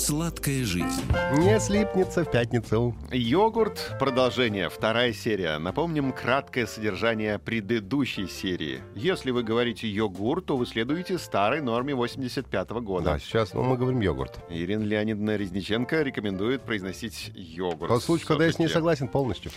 Сладкая 0.00 0.64
жизнь. 0.64 1.02
Не 1.36 1.60
слипнется 1.60 2.24
в 2.24 2.30
пятницу. 2.30 2.96
Йогурт. 3.12 3.96
Продолжение. 3.98 4.70
Вторая 4.70 5.12
серия. 5.12 5.58
Напомним 5.58 6.12
краткое 6.12 6.66
содержание 6.66 7.38
предыдущей 7.38 8.26
серии. 8.26 8.80
Если 8.94 9.30
вы 9.30 9.42
говорите 9.42 9.86
йогурт, 9.86 10.46
то 10.46 10.56
вы 10.56 10.64
следуете 10.64 11.18
старой 11.18 11.60
норме 11.60 11.94
85 11.94 12.70
года. 12.70 13.04
Да, 13.04 13.18
сейчас 13.18 13.52
ну, 13.52 13.62
мы 13.62 13.76
говорим 13.76 14.00
йогурт. 14.00 14.38
Ирина 14.48 14.84
Леонидовна 14.84 15.36
Резниченко 15.36 16.00
рекомендует 16.00 16.62
произносить 16.62 17.30
йогурт. 17.34 17.90
Тот 17.90 18.02
случай, 18.02 18.24
когда 18.24 18.46
я 18.46 18.52
с 18.52 18.58
ней 18.58 18.68
согласен 18.68 19.06
полностью. 19.06 19.52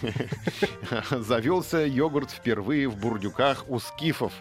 Завелся 1.10 1.86
йогурт 1.86 2.32
впервые 2.32 2.90
в 2.90 2.98
бурдюках 2.98 3.64
у 3.70 3.80
скифов. 3.80 4.34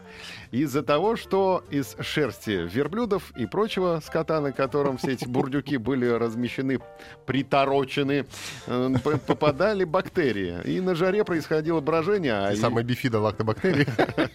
Из-за 0.50 0.82
того, 0.82 1.16
что 1.16 1.64
из 1.70 1.96
шерсти 2.00 2.68
верблюдов 2.68 3.30
и 3.36 3.46
прочего 3.46 4.02
скота, 4.04 4.40
на 4.40 4.52
котором 4.52 4.98
все 4.98 5.12
эти 5.12 5.26
бурдюки 5.26 5.76
были 5.76 6.01
размещены, 6.10 6.78
приторочены, 7.26 8.26
э, 8.66 8.94
попадали 9.26 9.84
бактерии. 9.84 10.60
И 10.64 10.80
на 10.80 10.94
жаре 10.94 11.24
происходило 11.24 11.80
брожение. 11.80 12.32
а 12.34 12.52
и- 12.52 12.56
Самая 12.56 12.84
бифида 12.84 13.20
лактобактерии. 13.20 13.86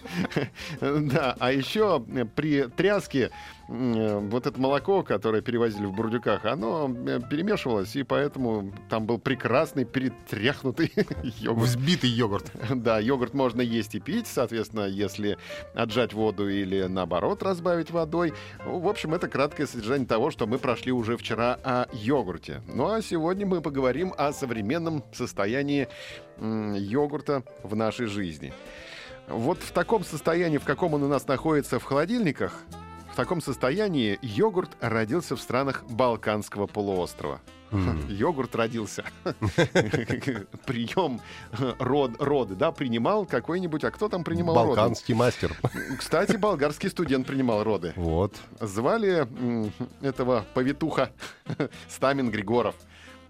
Да, 0.82 1.36
а 1.40 1.52
еще 1.52 2.04
при 2.36 2.64
тряске 2.68 3.30
вот 3.68 4.48
это 4.48 4.60
молоко, 4.60 5.04
которое 5.04 5.42
перевозили 5.42 5.86
в 5.86 5.94
бурдюках, 5.94 6.46
оно 6.46 6.90
э, 6.90 7.20
перемешивалось, 7.30 7.96
и 7.98 8.04
поэтому 8.04 8.72
там 8.90 9.06
был 9.06 9.18
прекрасный 9.18 9.84
перетряхнутый 9.84 10.94
йогурт. 11.24 11.68
Взбитый 11.68 12.10
йогурт. 12.10 12.52
Да, 12.70 13.00
йогурт 13.00 13.34
можно 13.34 13.62
есть 13.62 13.96
и 13.96 14.00
пить, 14.00 14.28
соответственно, 14.28 14.86
если 14.86 15.38
отжать 15.74 16.14
воду 16.14 16.50
или 16.50 16.84
наоборот 16.84 17.44
разбавить 17.44 17.92
водой. 17.92 18.34
В 18.66 18.88
общем, 18.88 19.14
это 19.14 19.28
краткое 19.28 19.68
содержание 19.68 20.08
того, 20.08 20.32
что 20.32 20.48
мы 20.48 20.60
прошли 20.60 20.94
уже 20.94 21.18
вчера 21.18 21.60
о 21.64 21.88
йогурте. 21.92 22.62
Ну 22.68 22.90
а 22.90 23.02
сегодня 23.02 23.46
мы 23.46 23.62
поговорим 23.62 24.14
о 24.18 24.32
современном 24.32 25.04
состоянии 25.12 25.90
йогурта 26.40 27.44
в 27.64 27.76
нашей 27.76 28.06
жизни. 28.06 28.54
Вот 29.28 29.60
в 29.60 29.72
таком 29.72 30.06
состоянии, 30.06 30.58
в 30.58 30.64
каком 30.64 30.94
он 30.94 31.04
у 31.04 31.10
нас 31.10 31.28
находится 31.28 31.80
в 31.80 31.84
холодильниках, 31.84 32.64
таком 33.18 33.42
состоянии 33.42 34.20
йогурт 34.22 34.78
родился 34.80 35.36
в 35.36 35.42
странах 35.42 35.84
Балканского 35.90 36.68
полуострова. 36.68 37.42
Йогурт 38.08 38.56
родился. 38.56 39.04
Прием 40.68 41.20
род, 41.80 42.12
роды, 42.20 42.54
да, 42.54 42.72
принимал 42.72 43.26
какой-нибудь, 43.26 43.84
а 43.84 43.92
кто 43.92 44.08
там 44.08 44.24
принимал 44.24 44.56
роды? 44.56 44.68
Балканский 44.68 45.16
мастер. 45.16 45.58
Кстати, 45.98 46.38
болгарский 46.38 46.90
студент 46.90 47.26
принимал 47.26 47.64
роды. 47.64 47.92
Вот. 47.96 48.36
Звали 48.62 49.28
этого 50.06 50.46
повитуха 50.54 51.10
Стамин 51.90 52.30
Григоров. 52.30 52.76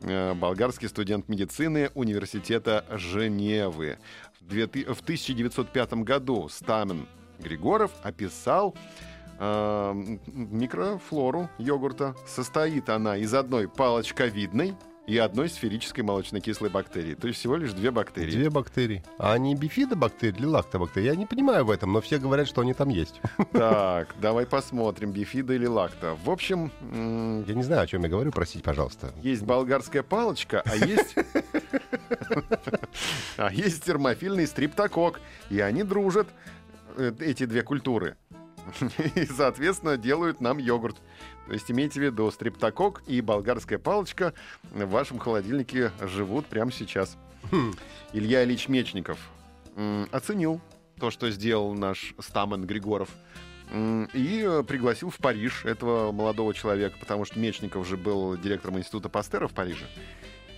Э, 0.01 0.33
Болгарский 0.33 0.89
студент 0.89 1.29
медицины 1.29 1.91
университета 1.95 2.85
Женевы. 2.91 3.99
В 4.41 5.01
1905 5.01 5.93
году 6.03 6.49
Стамин 6.49 7.07
Григоров 7.39 7.91
описал 8.03 8.75
э, 9.39 9.91
м, 9.91 10.19
микрофлору 10.27 11.49
йогурта. 11.57 12.15
Состоит 12.27 12.89
она 12.89 13.17
из 13.17 13.33
одной 13.33 13.67
палочковидной 13.67 14.75
и 15.07 15.17
одной 15.17 15.47
сферической 15.47 16.03
молочно-кислой 16.03 16.69
бактерии. 16.69 17.15
То 17.15 17.27
есть 17.27 17.39
всего 17.39 17.55
лишь 17.55 17.71
две 17.71 17.91
бактерии. 17.91 18.31
Две 18.31 18.49
бактерии. 18.49 19.03
А 19.17 19.31
они 19.33 19.55
бифидобактерии 19.55 20.37
или 20.37 20.45
лактобактерии? 20.45 21.05
Я 21.05 21.15
не 21.15 21.25
понимаю 21.25 21.63
в 21.63 21.71
этом, 21.71 21.93
но 21.93 22.01
все 22.01 22.17
говорят, 22.17 22.47
что 22.47 22.61
они 22.61 22.73
там 22.73 22.89
есть. 22.89 23.21
Так, 23.53 24.15
давай 24.19 24.45
посмотрим, 24.45 25.11
бифида 25.11 25.53
или 25.53 25.65
лакта. 25.65 26.17
В 26.23 26.29
общем, 26.29 26.71
Я 27.47 27.53
не 27.55 27.63
знаю, 27.63 27.83
о 27.83 27.87
чем 27.87 28.03
я 28.03 28.09
говорю, 28.09 28.31
простите, 28.31 28.63
пожалуйста. 28.63 29.13
Есть 29.23 29.43
болгарская 29.43 30.03
палочка, 30.03 30.61
а 30.65 30.75
есть... 30.75 31.15
А 33.37 33.51
есть 33.51 33.83
термофильный 33.83 34.47
стриптокок. 34.47 35.21
И 35.49 35.59
они 35.59 35.83
дружат, 35.83 36.27
э, 36.97 37.13
эти 37.19 37.45
две 37.45 37.61
культуры. 37.63 38.17
И, 39.15 39.25
соответственно, 39.25 39.97
делают 39.97 40.41
нам 40.41 40.57
йогурт. 40.57 40.97
То 41.47 41.53
есть 41.53 41.71
имейте 41.71 41.99
в 41.99 42.03
виду, 42.03 42.29
стриптокок 42.31 43.01
и 43.07 43.21
болгарская 43.21 43.79
палочка 43.79 44.33
в 44.63 44.85
вашем 44.85 45.19
холодильнике 45.19 45.91
живут 46.01 46.45
прямо 46.47 46.71
сейчас. 46.71 47.17
Илья 48.13 48.43
Ильич 48.43 48.67
Мечников 48.67 49.19
оценил 50.11 50.59
то, 50.99 51.11
что 51.11 51.29
сделал 51.29 51.73
наш 51.73 52.13
Стамен 52.19 52.65
Григоров. 52.65 53.09
И 53.73 54.61
пригласил 54.67 55.09
в 55.09 55.17
Париж 55.17 55.65
этого 55.65 56.11
молодого 56.11 56.53
человека, 56.53 56.97
потому 56.99 57.25
что 57.25 57.37
Мечников 57.39 57.87
же 57.87 57.97
был 57.97 58.37
директором 58.37 58.79
института 58.79 59.09
Пастера 59.09 59.47
в 59.47 59.53
Париже. 59.53 59.85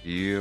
И 0.04 0.34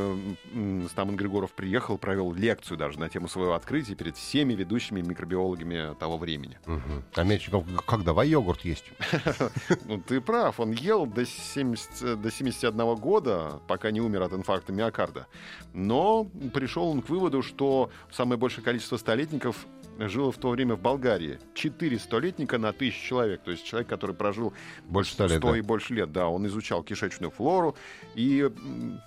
м, 0.52 0.88
Стамен 0.88 1.16
Григоров 1.16 1.52
приехал, 1.52 1.98
провел 1.98 2.32
лекцию 2.32 2.76
даже 2.78 2.98
на 2.98 3.08
тему 3.08 3.28
своего 3.28 3.54
открытия 3.54 3.94
перед 3.94 4.16
всеми 4.16 4.54
ведущими 4.54 5.00
микробиологами 5.00 5.94
того 5.98 6.16
времени. 6.16 6.58
Мгм. 6.66 7.04
А 7.14 7.24
Мечников, 7.24 7.64
как 7.86 8.04
давай 8.04 8.28
йогурт 8.28 8.64
есть? 8.64 8.84
Ну, 9.84 9.98
ты 9.98 10.20
прав, 10.20 10.60
он 10.60 10.72
ел 10.72 11.06
до, 11.06 11.24
70, 11.24 12.20
до 12.20 12.30
71 12.30 12.94
года, 12.96 13.60
пока 13.66 13.90
не 13.90 14.00
умер 14.00 14.22
от 14.22 14.32
инфаркта 14.32 14.72
миокарда. 14.72 15.26
Но 15.72 16.24
пришел 16.52 16.88
он 16.88 17.02
к 17.02 17.08
выводу, 17.08 17.42
что 17.42 17.90
самое 18.10 18.38
большее 18.38 18.64
количество 18.64 18.96
столетников 18.96 19.66
жило 19.98 20.30
в 20.30 20.38
то 20.38 20.50
время 20.50 20.76
в 20.76 20.80
Болгарии. 20.80 21.38
Четыре 21.54 21.98
столетника 21.98 22.58
на 22.58 22.72
тысячу 22.72 23.04
человек. 23.04 23.42
То 23.42 23.50
есть 23.50 23.64
человек, 23.64 23.88
который 23.88 24.14
прожил 24.14 24.52
Больше 24.84 25.12
ста 25.12 25.26
лет, 25.26 25.38
100 25.38 25.50
да. 25.50 25.58
и 25.58 25.60
больше 25.60 25.94
лет, 25.94 26.12
да, 26.12 26.28
он 26.28 26.46
изучал 26.46 26.82
кишечную 26.82 27.30
флору 27.30 27.74
и 28.14 28.50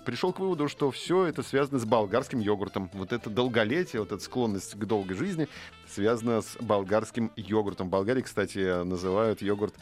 пришел 0.04 0.32
к 0.32 0.40
выводу, 0.40 0.68
что 0.68 0.90
все 0.90 1.24
это 1.24 1.42
связано 1.42 1.78
с 1.78 1.84
болгарским 1.84 2.40
йогуртом. 2.40 2.90
Вот 2.92 3.12
это 3.12 3.30
долголетие, 3.30 4.00
вот 4.00 4.12
эта 4.12 4.22
склонность 4.22 4.74
к 4.74 4.84
долгой 4.84 5.16
жизни 5.16 5.48
связана 5.88 6.42
с 6.42 6.56
болгарским 6.60 7.32
йогуртом. 7.36 7.88
В 7.88 7.90
Болгарии, 7.90 8.22
кстати, 8.22 8.84
называют 8.84 9.42
йогурт 9.42 9.74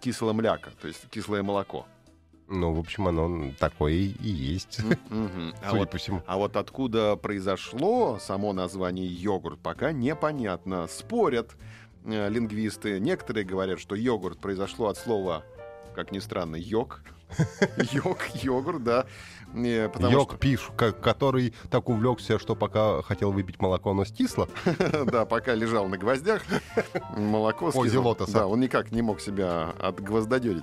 кислое 0.00 0.32
мляко, 0.32 0.70
то 0.80 0.88
есть 0.88 1.08
кислое 1.10 1.42
молоко. 1.42 1.86
Ну, 2.48 2.72
в 2.72 2.78
общем, 2.78 3.08
оно 3.08 3.50
такое 3.58 3.92
и 3.92 4.28
есть. 4.28 4.80
А 5.10 5.70
судя 5.70 5.78
вот 5.78 5.90
по 5.90 5.98
всему. 5.98 6.22
А 6.26 6.36
вот 6.36 6.56
откуда 6.56 7.16
произошло 7.16 8.18
само 8.20 8.52
название 8.52 9.06
йогурт, 9.06 9.58
пока 9.58 9.92
непонятно. 9.92 10.86
Спорят 10.86 11.56
э, 12.04 12.28
лингвисты. 12.28 13.00
Некоторые 13.00 13.44
говорят, 13.44 13.80
что 13.80 13.94
йогурт 13.96 14.38
произошло 14.38 14.88
от 14.88 14.96
слова, 14.98 15.42
как 15.94 16.12
ни 16.12 16.20
странно, 16.20 16.56
йог. 16.56 17.00
Йог, 17.92 18.18
йогурт, 18.34 18.84
да. 18.84 19.06
Э, 19.52 19.88
Потому 19.88 20.12
Йог 20.12 20.38
пиш, 20.38 20.70
ко- 20.76 20.92
который 20.92 21.52
так 21.70 21.88
увлекся, 21.88 22.38
что 22.38 22.54
пока 22.54 23.02
хотел 23.02 23.32
выпить 23.32 23.60
молоко, 23.60 23.90
оно 23.90 24.04
стисло. 24.04 24.48
что, 24.62 25.04
да, 25.10 25.24
пока 25.24 25.54
лежал 25.54 25.88
на 25.88 25.98
гвоздях, 25.98 26.42
молоко 27.16 27.72
лотоса. 27.74 28.32
Да, 28.32 28.46
он 28.46 28.60
никак 28.60 28.92
не 28.92 29.02
мог 29.02 29.20
себя 29.20 29.74
отгвоздодерить. 29.80 30.62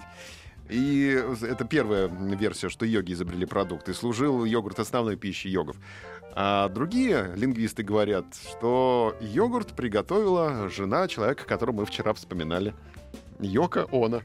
И 0.69 1.22
это 1.41 1.66
первая 1.66 2.07
версия, 2.07 2.69
что 2.69 2.85
йоги 2.85 3.13
изобрели 3.13 3.46
продукт. 3.46 3.90
И 3.90 3.94
служил 3.94 4.46
йогурт 4.46 4.79
основной 4.79 5.18
пищей 5.18 5.50
йогов. 5.50 5.75
А 6.35 6.69
другие 6.69 7.31
лингвисты 7.35 7.84
говорят, 7.84 8.25
что 8.50 9.16
йогурт 9.22 9.75
приготовила 9.75 10.69
жена 10.69 11.07
человека, 11.07 11.46
которого 11.46 11.78
мы 11.78 11.85
вчера 11.85 12.13
вспоминали. 12.13 12.73
Йока 13.40 13.87
Она. 13.91 14.22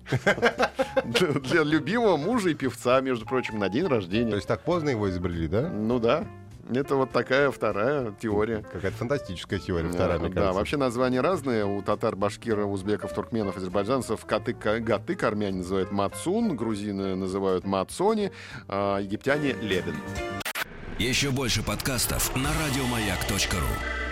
Для 1.05 1.33
для 1.33 1.63
любимого 1.65 2.17
мужа 2.17 2.51
и 2.51 2.55
певца, 2.55 3.01
между 3.01 3.27
прочим, 3.27 3.59
на 3.59 3.69
день 3.69 3.85
То 3.85 3.89
рождения. 3.91 4.35
есть 4.35 4.47
так 4.47 4.63
поздно 4.63 4.91
его 4.91 5.11
изобрели, 5.11 5.49
да? 5.49 5.69
Ну 5.69 5.99
да, 5.99 6.27
это 6.71 6.95
вот 6.97 7.11
такая 7.13 7.51
вторая 7.51 8.13
теория. 8.21 8.65
Какая-то 8.73 8.97
фантастическая 8.97 9.59
теория, 9.59 9.89
вторая, 9.91 10.19
мне 10.19 10.29
Да, 10.29 10.35
кажется. 10.35 10.59
вообще 10.59 10.77
названия 10.77 11.21
разные. 11.21 11.65
У 11.65 11.83
татар, 11.83 12.17
башкир, 12.17 12.59
узбеков, 12.61 13.13
туркменов, 13.13 13.57
азербайджанцев 13.57 14.25
коты, 14.27 14.55
ка- 14.55 14.81
гаты, 14.81 15.17
армяне 15.23 15.59
называют 15.59 15.91
мацун, 15.93 16.57
грузины 16.57 17.15
называют 17.17 17.65
мацони, 17.65 18.31
а 18.69 18.99
египтяне 19.01 19.53
лебен. 19.61 19.97
Еще 20.99 21.31
больше 21.31 21.63
подкастов 21.63 22.35
на 22.37 22.49
радиомаяк.ру. 22.53 24.08